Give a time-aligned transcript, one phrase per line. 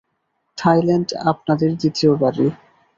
[0.57, 2.47] Thailand আপনাদের দ্বিতীয় বাড়ি।